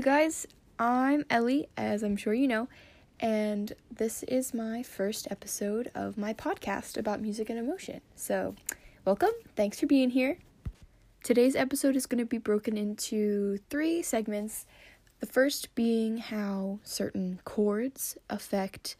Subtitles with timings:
[0.00, 0.46] guys,
[0.78, 2.68] I'm Ellie, as I'm sure you know,
[3.18, 8.00] and this is my first episode of my podcast about music and emotion.
[8.14, 8.54] So,
[9.04, 10.38] welcome, thanks for being here.
[11.24, 14.66] Today's episode is going to be broken into three segments.
[15.18, 18.94] The first being how certain chords affect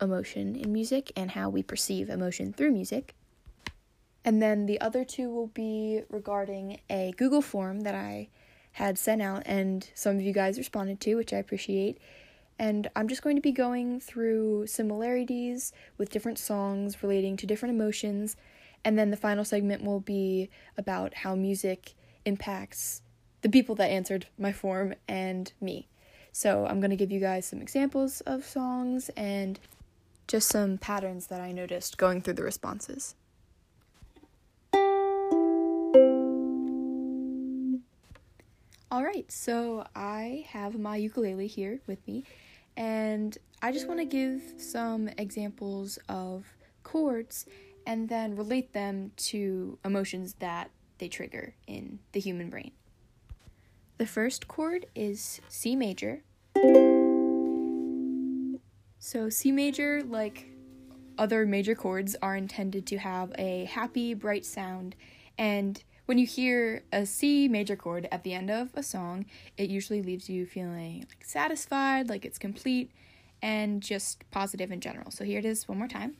[0.00, 3.14] emotion in music and how we perceive emotion through music.
[4.24, 8.28] And then the other two will be regarding a Google form that I
[8.72, 11.98] had sent out and some of you guys responded to, which I appreciate.
[12.58, 17.74] And I'm just going to be going through similarities with different songs relating to different
[17.74, 18.36] emotions.
[18.84, 23.02] And then the final segment will be about how music impacts
[23.42, 25.88] the people that answered my form and me.
[26.32, 29.58] So I'm going to give you guys some examples of songs and
[30.26, 33.14] just some patterns that I noticed going through the responses.
[38.90, 42.24] All right, so I have my ukulele here with me,
[42.74, 46.46] and I just want to give some examples of
[46.84, 47.44] chords
[47.86, 52.70] and then relate them to emotions that they trigger in the human brain.
[53.98, 56.22] The first chord is C major.
[58.98, 60.46] So, C major, like
[61.18, 64.96] other major chords, are intended to have a happy, bright sound,
[65.36, 69.26] and when you hear a C major chord at the end of a song,
[69.58, 72.90] it usually leaves you feeling like satisfied, like it's complete,
[73.42, 75.10] and just positive in general.
[75.10, 76.16] So here it is one more time.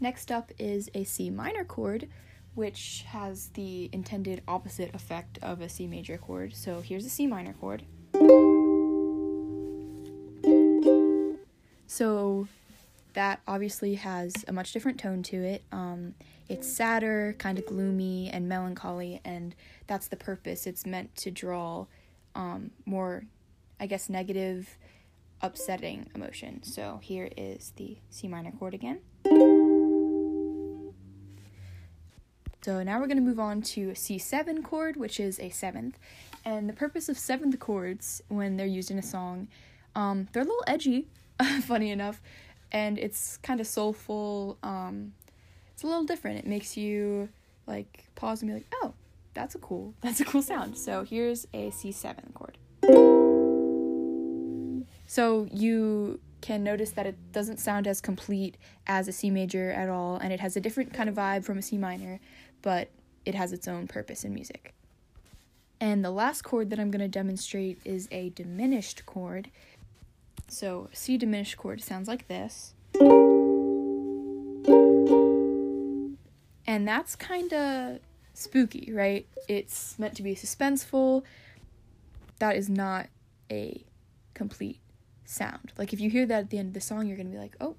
[0.00, 2.10] Next up is a C minor chord,
[2.54, 6.54] which has the intended opposite effect of a C major chord.
[6.54, 7.84] So here's a C minor chord.
[11.86, 12.48] So
[13.14, 15.62] that obviously has a much different tone to it.
[15.72, 16.14] Um,
[16.48, 19.54] it's sadder, kind of gloomy, and melancholy, and
[19.86, 20.66] that's the purpose.
[20.66, 21.86] It's meant to draw
[22.34, 23.24] um, more,
[23.78, 24.76] I guess, negative,
[25.40, 26.62] upsetting emotion.
[26.62, 29.00] So here is the C minor chord again.
[32.62, 35.98] So now we're going to move on to a C7 chord, which is a seventh.
[36.44, 39.48] And the purpose of seventh chords when they're used in a song,
[39.94, 41.06] um, they're a little edgy,
[41.62, 42.20] funny enough,
[42.72, 44.58] and it's kind of soulful.
[44.62, 45.12] Um,
[45.72, 46.38] it's a little different.
[46.38, 47.28] It makes you
[47.66, 48.92] like pause and be like, oh,
[49.34, 50.76] that's a cool, that's a cool sound.
[50.76, 52.58] So here's a C7 chord.
[55.06, 59.88] So you can notice that it doesn't sound as complete as a C major at
[59.88, 62.20] all, and it has a different kind of vibe from a C minor,
[62.62, 62.88] but
[63.24, 64.72] it has its own purpose in music.
[65.80, 69.50] And the last chord that I'm going to demonstrate is a diminished chord.
[70.50, 72.74] So, C diminished chord sounds like this.
[76.66, 78.00] And that's kind of
[78.34, 79.28] spooky, right?
[79.48, 81.22] It's meant to be suspenseful.
[82.40, 83.06] That is not
[83.48, 83.84] a
[84.34, 84.80] complete
[85.24, 85.72] sound.
[85.78, 87.38] Like, if you hear that at the end of the song, you're going to be
[87.38, 87.76] like, oh,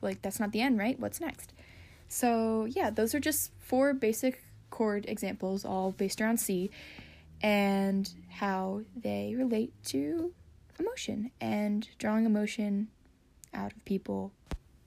[0.00, 0.98] like, that's not the end, right?
[1.00, 1.52] What's next?
[2.06, 6.70] So, yeah, those are just four basic chord examples, all based around C,
[7.42, 10.32] and how they relate to
[10.78, 12.88] emotion and drawing emotion
[13.52, 14.32] out of people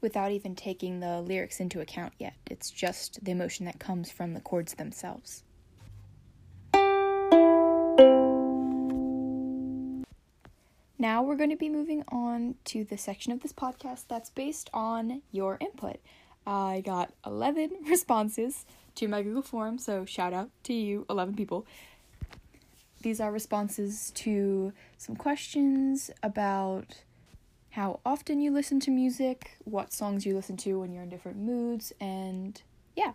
[0.00, 2.34] without even taking the lyrics into account yet.
[2.46, 5.42] It's just the emotion that comes from the chords themselves.
[10.98, 14.70] Now we're going to be moving on to the section of this podcast that's based
[14.72, 15.96] on your input.
[16.46, 18.64] I got 11 responses
[18.94, 21.66] to my Google form, so shout out to you, 11 people.
[23.06, 27.04] These are responses to some questions about
[27.70, 31.38] how often you listen to music, what songs you listen to when you're in different
[31.38, 32.60] moods, and
[32.96, 33.12] yeah.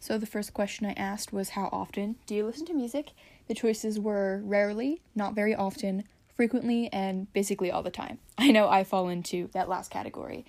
[0.00, 3.12] So the first question I asked was how often do you listen to music?
[3.46, 6.02] The choices were rarely, not very often,
[6.34, 8.18] frequently, and basically all the time.
[8.38, 10.44] I know I fall into that last category.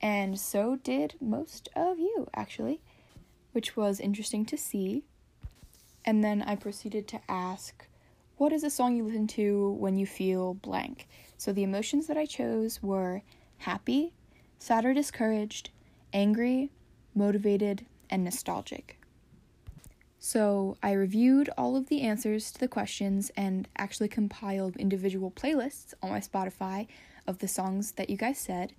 [0.00, 2.80] And so did most of you, actually,
[3.52, 5.04] which was interesting to see.
[6.08, 7.86] And then I proceeded to ask,
[8.38, 11.06] what is a song you listen to when you feel blank?
[11.36, 13.20] So the emotions that I chose were
[13.58, 14.14] happy,
[14.58, 15.68] sad or discouraged,
[16.14, 16.70] angry,
[17.14, 18.98] motivated, and nostalgic.
[20.18, 25.92] So I reviewed all of the answers to the questions and actually compiled individual playlists
[26.02, 26.86] on my Spotify
[27.26, 28.72] of the songs that you guys said.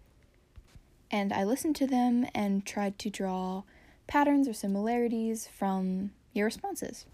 [1.12, 3.62] And I listened to them and tried to draw
[4.08, 7.06] patterns or similarities from your responses.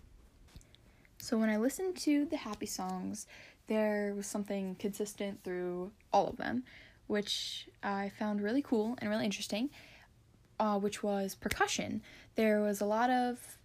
[1.26, 3.26] So when I listened to the happy songs,
[3.66, 6.66] there was something consistent through all of them,
[7.08, 9.72] which I found really cool and really interesting,
[10.60, 12.04] uh, which was percussion.
[12.36, 13.58] There was a lot of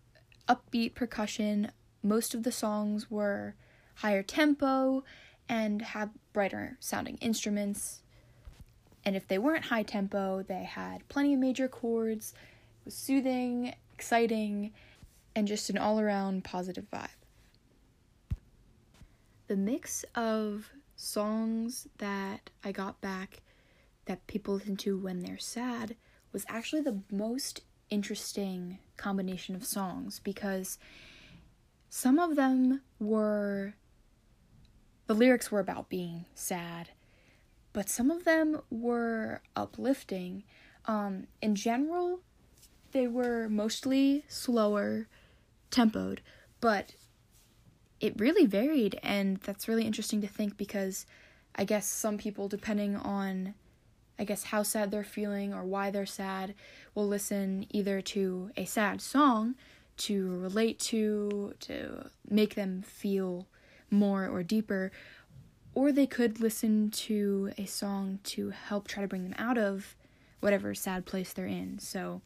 [0.48, 1.70] upbeat percussion
[2.02, 3.54] most of the songs were
[3.96, 5.04] higher tempo
[5.46, 8.00] and had brighter sounding instruments.
[9.04, 13.74] And if they weren't high tempo, they had plenty of major chords, it was soothing,
[13.92, 14.72] exciting,
[15.36, 17.19] and just an all around positive vibe.
[19.50, 23.42] The mix of songs that I got back
[24.04, 25.96] that people listen to when they're sad
[26.32, 30.78] was actually the most interesting combination of songs because
[31.88, 33.74] some of them were
[35.08, 36.90] the lyrics were about being sad
[37.72, 40.44] but some of them were uplifting.
[40.86, 42.20] Um, in general
[42.92, 45.08] they were mostly slower
[45.72, 46.20] tempoed
[46.60, 46.92] but
[48.00, 51.06] it really varied and that's really interesting to think because
[51.54, 53.54] i guess some people depending on
[54.20, 56.54] I guess, how sad they're feeling or why they're sad,
[56.94, 59.54] will listen either to a sad song
[59.96, 63.46] to relate to, to make them feel
[63.90, 64.92] more or deeper,
[65.72, 69.96] or they could listen to a song to help try to bring them out of
[70.40, 71.78] whatever sad place they're in.
[71.78, 72.20] So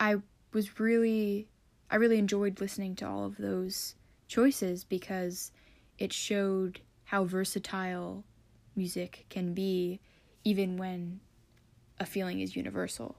[0.00, 0.16] I
[0.52, 1.46] was really,
[1.88, 3.94] I really enjoyed listening to all of those
[4.28, 5.50] choices because
[5.98, 8.24] it showed how versatile
[8.76, 9.98] music can be
[10.44, 11.20] even when
[11.98, 13.16] a feeling is universal.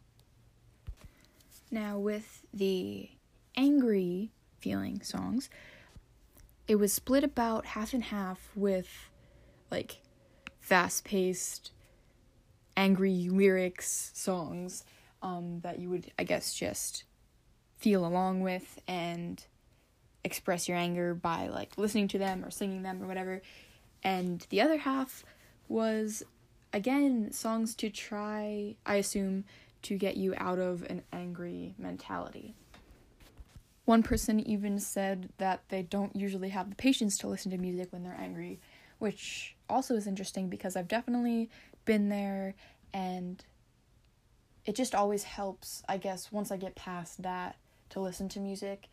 [1.71, 3.09] Now, with the
[3.55, 5.49] angry feeling songs,
[6.67, 9.09] it was split about half and half with
[9.69, 9.97] like
[10.59, 11.71] fast paced,
[12.77, 14.83] angry lyrics songs
[15.21, 17.03] um, that you would, I guess, just
[17.77, 19.43] feel along with and
[20.23, 23.41] express your anger by like listening to them or singing them or whatever.
[24.03, 25.23] And the other half
[25.67, 26.23] was
[26.73, 29.45] again, songs to try, I assume,
[29.83, 32.53] to get you out of an angry mentality.
[33.85, 37.87] One person even said that they don't usually have the patience to listen to music
[37.91, 38.59] when they're angry,
[38.99, 41.49] which also is interesting because I've definitely
[41.85, 42.53] been there
[42.93, 43.43] and
[44.65, 47.55] it just always helps, I guess, once I get past that
[47.91, 48.89] to listen to music.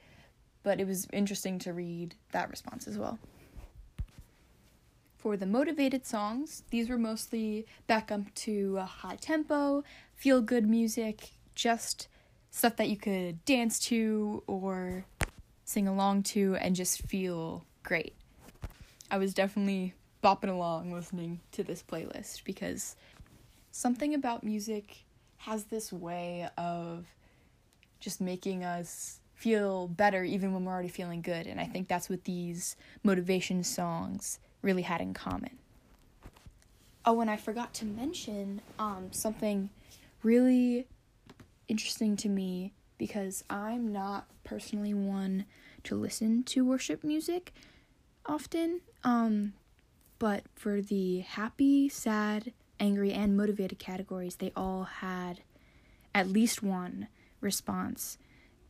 [0.67, 3.21] But it was interesting to read that response as well.
[5.17, 9.85] For the motivated songs, these were mostly back up to a high tempo,
[10.17, 12.09] feel good music, just
[12.51, 15.05] stuff that you could dance to or
[15.65, 18.17] sing along to and just feel great.
[19.09, 22.97] I was definitely bopping along listening to this playlist because
[23.71, 25.05] something about music
[25.37, 27.07] has this way of
[28.01, 31.47] just making us feel better even when we're already feeling good.
[31.47, 32.75] And I think that's what these
[33.05, 35.59] motivation songs really had in common.
[37.05, 39.71] Oh, and I forgot to mention um, something
[40.23, 40.89] really
[41.69, 45.45] interesting to me because I'm not personally one
[45.85, 47.53] to listen to worship music
[48.25, 48.81] often.
[49.05, 49.53] Um,
[50.19, 55.43] but for the happy, sad, angry, and motivated categories, they all had
[56.15, 57.09] at least one
[57.43, 58.17] response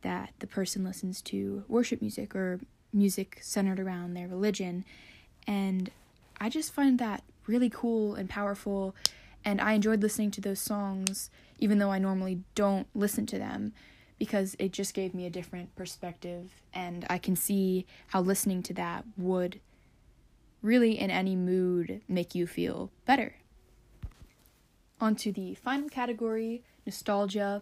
[0.01, 2.59] that the person listens to worship music or
[2.93, 4.85] music centered around their religion
[5.47, 5.89] and
[6.39, 8.95] I just find that really cool and powerful.
[9.43, 11.29] And I enjoyed listening to those songs,
[11.59, 13.73] even though I normally don't listen to them,
[14.19, 16.51] because it just gave me a different perspective.
[16.73, 19.61] And I can see how listening to that would
[20.61, 23.35] really, in any mood, make you feel better.
[24.99, 27.61] On to the final category nostalgia.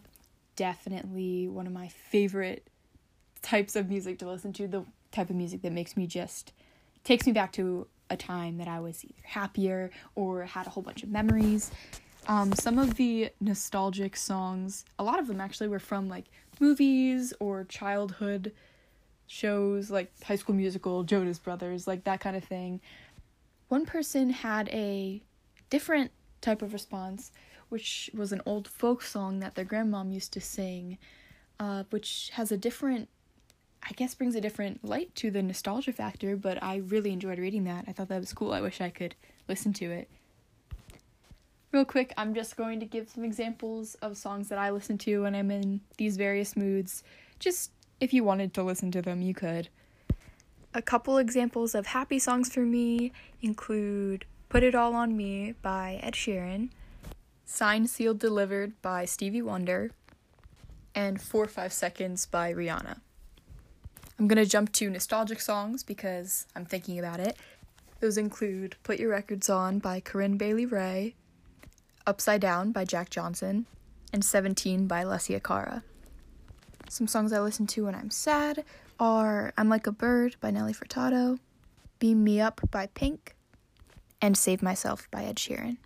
[0.56, 2.68] Definitely one of my favorite
[3.42, 6.54] types of music to listen to, the type of music that makes me just
[7.04, 10.84] takes me back to a time that I was either happier or had a whole
[10.84, 11.72] bunch of memories.
[12.28, 16.26] Um, some of the nostalgic songs, a lot of them actually were from like
[16.60, 18.52] movies or childhood
[19.28, 22.82] shows like High School Musical, Jonas Brothers, like that kind of thing.
[23.70, 25.22] One person had a
[25.70, 27.32] different type of response,
[27.76, 30.98] which was an old folk song that their grandmom used to sing,
[31.60, 33.10] uh, which has a different
[33.84, 37.66] I guess brings a different light to the nostalgia factor, but I really enjoyed reading
[37.66, 37.84] that.
[37.86, 38.54] I thought that was cool.
[38.54, 39.14] I wish I could
[39.50, 40.10] listen to it.
[41.74, 45.24] Real quick, I'm just going to give some examples of songs that I listen to
[45.24, 47.04] when I'm in these various moods.
[47.40, 49.68] Just if you wanted to listen to them, you could.
[50.74, 56.00] A couple examples of happy songs for me include Put It All On Me by
[56.02, 56.70] Ed Sheeran,
[57.46, 59.92] Signed, Sealed, Delivered by Stevie Wonder,
[60.96, 63.00] and 4 5 Seconds by Rihanna.
[64.18, 67.38] I'm gonna jump to nostalgic songs because I'm thinking about it.
[68.00, 71.16] Those include Put Your Records On by Corinne Bailey Rae,
[72.08, 73.68] Upside Down by Jack Johnson,
[74.12, 75.84] and 17 by Alessia Cara.
[76.90, 78.64] Some songs I listen to when I'm sad
[79.00, 81.40] are I'm Like a Bird by Nelly Furtado,
[82.00, 83.36] Beam Me Up by Pink,
[84.22, 85.78] and Save Myself by Ed Sheeran.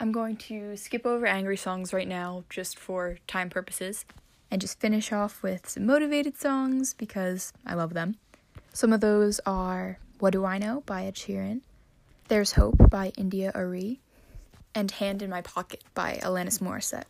[0.00, 4.04] I'm going to skip over angry songs right now just for time purposes
[4.50, 8.16] and just finish off with some motivated songs because I love them.
[8.72, 11.60] Some of those are What Do I Know by Ed Sheeran,
[12.28, 14.00] There's Hope by India.Arie,
[14.74, 17.04] and Hand in My Pocket by Alanis Morissette.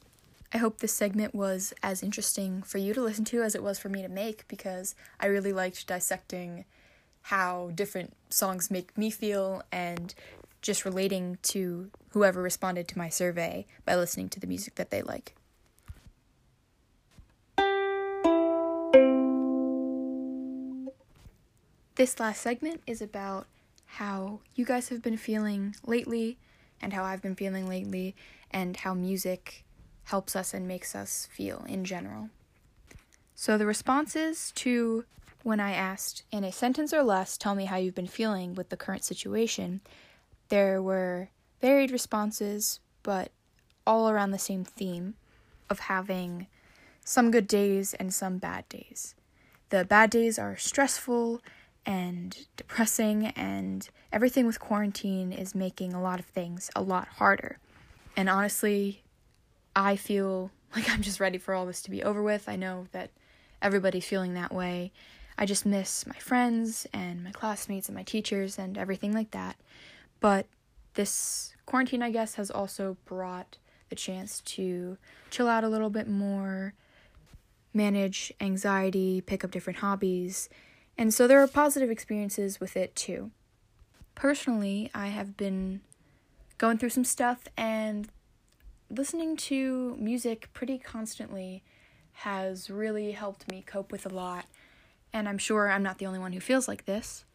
[0.52, 3.78] I hope this segment was as interesting for you to listen to as it was
[3.78, 6.64] for me to make because I really liked dissecting
[7.22, 10.14] how different songs make me feel and
[10.64, 15.02] just relating to whoever responded to my survey by listening to the music that they
[15.02, 15.36] like.
[21.96, 23.46] This last segment is about
[23.84, 26.38] how you guys have been feeling lately
[26.80, 28.16] and how I've been feeling lately
[28.50, 29.64] and how music
[30.04, 32.30] helps us and makes us feel in general.
[33.34, 35.04] So, the responses to
[35.42, 38.70] when I asked, in a sentence or less, tell me how you've been feeling with
[38.70, 39.82] the current situation,
[40.48, 43.30] there were varied responses, but
[43.86, 45.14] all around the same theme
[45.70, 46.46] of having
[47.04, 49.14] some good days and some bad days.
[49.70, 51.42] The bad days are stressful
[51.86, 57.58] and depressing, and everything with quarantine is making a lot of things a lot harder.
[58.16, 59.02] And honestly,
[59.76, 62.48] I feel like I'm just ready for all this to be over with.
[62.48, 63.10] I know that
[63.60, 64.92] everybody's feeling that way.
[65.36, 69.56] I just miss my friends and my classmates and my teachers and everything like that.
[70.24, 70.46] But
[70.94, 73.58] this quarantine, I guess, has also brought
[73.90, 74.96] the chance to
[75.28, 76.72] chill out a little bit more,
[77.74, 80.48] manage anxiety, pick up different hobbies.
[80.96, 83.32] And so there are positive experiences with it too.
[84.14, 85.82] Personally, I have been
[86.56, 88.08] going through some stuff and
[88.88, 91.62] listening to music pretty constantly
[92.12, 94.46] has really helped me cope with a lot.
[95.12, 97.26] And I'm sure I'm not the only one who feels like this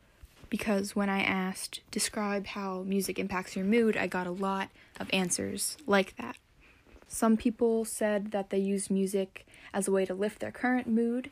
[0.50, 5.10] because when I asked, describe how music impacts your mood, I got a lot of
[5.14, 6.38] answers like that.
[7.08, 11.32] Some people said that they use music as a way to lift their current mood,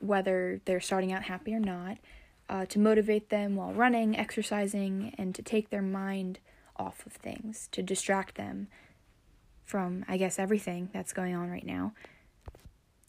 [0.00, 1.98] whether they're starting out happy or not,
[2.48, 6.38] uh, to motivate them while running, exercising, and to take their mind
[6.76, 8.68] off of things, to distract them
[9.64, 11.92] from, I guess, everything that's going on right now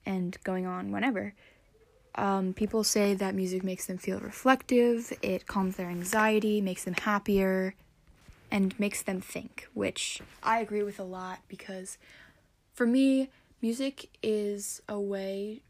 [0.06, 1.34] and going on whenever.
[2.16, 6.96] Um, people say that music makes them feel reflective, it calms their anxiety, makes them
[6.96, 7.76] happier,
[8.52, 11.98] and makes them think, which I agree with a lot because
[12.74, 13.30] for me,
[13.62, 15.62] music is a way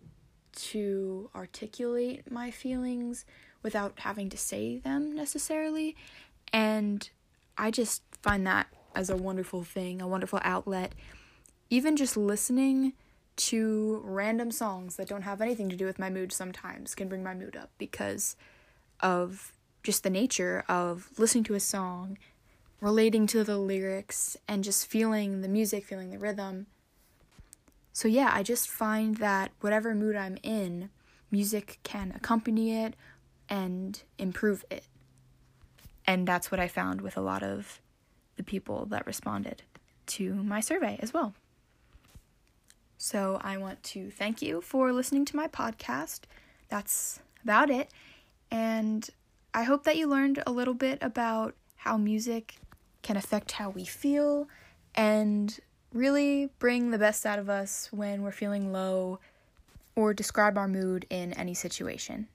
[0.54, 3.26] to articulate my feelings
[3.62, 5.96] without having to say them necessarily.
[6.54, 7.10] And
[7.58, 10.94] I just find that as a wonderful thing, a wonderful outlet.
[11.70, 12.94] Even just listening
[13.40, 17.24] to random songs that don't have anything to do with my mood sometimes can bring
[17.24, 18.36] my mood up because
[19.00, 22.18] of just the nature of listening to a song,
[22.82, 26.68] relating to the lyrics, and just feeling the music, feeling the rhythm.
[27.94, 30.90] So, yeah, I just find that whatever mood I'm in,
[31.32, 32.96] music can accompany it
[33.48, 34.84] and improve it.
[36.06, 37.80] And that's what I found with a lot of
[38.36, 39.64] the people that responded
[40.08, 41.34] to my survey as well.
[43.02, 46.24] So I want to thank you for listening to my podcast.
[46.68, 47.90] That's about it.
[48.52, 49.10] And
[49.54, 52.56] I hope that you learned a little bit about how music
[53.02, 54.50] can affect how we feel
[54.94, 55.58] and
[55.94, 59.20] really bring the best out of us when we're feeling low
[59.96, 62.28] or describe our mood in any situation.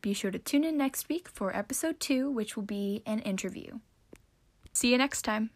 [0.00, 3.78] Be sure to tune in next week for episode two, which will be an interview.
[4.72, 5.50] See you next time.